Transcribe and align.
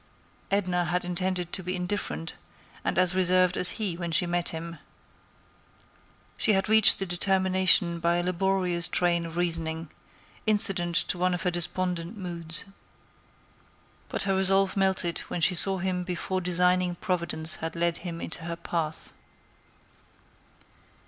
Edna 0.49 0.85
had 0.85 1.05
intended 1.05 1.53
to 1.53 1.61
be 1.61 1.75
indifferent 1.75 2.33
and 2.83 2.97
as 2.97 3.13
reserved 3.13 3.55
as 3.55 3.69
he 3.77 3.95
when 3.95 4.11
she 4.11 4.25
met 4.25 4.49
him; 4.49 4.79
she 6.37 6.53
had 6.53 6.67
reached 6.67 6.97
the 6.97 7.05
determination 7.05 7.99
by 7.99 8.15
a 8.17 8.23
laborious 8.23 8.87
train 8.87 9.27
of 9.27 9.37
reasoning, 9.37 9.91
incident 10.47 10.95
to 10.95 11.19
one 11.19 11.35
of 11.35 11.43
her 11.43 11.51
despondent 11.51 12.17
moods. 12.17 12.65
But 14.09 14.23
her 14.23 14.35
resolve 14.35 14.75
melted 14.75 15.19
when 15.29 15.39
she 15.39 15.53
saw 15.53 15.77
him 15.77 16.03
before 16.03 16.41
designing 16.41 16.95
Providence 16.95 17.57
had 17.57 17.75
led 17.75 17.97
him 17.97 18.19
into 18.21 18.45
her 18.45 18.55
path. 18.55 19.11